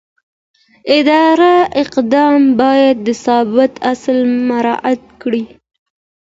[0.97, 4.17] اداري اقدام باید د ثبات اصل
[4.49, 5.43] مراعت کړي.